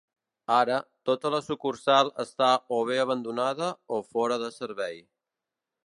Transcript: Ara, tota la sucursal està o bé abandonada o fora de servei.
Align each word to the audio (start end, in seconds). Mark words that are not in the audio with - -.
Ara, 0.53 0.77
tota 1.09 1.31
la 1.35 1.41
sucursal 1.49 2.09
està 2.25 2.49
o 2.79 2.83
bé 2.91 2.99
abandonada 3.05 3.71
o 3.99 4.01
fora 4.15 4.43
de 4.47 4.53
servei. 4.61 5.03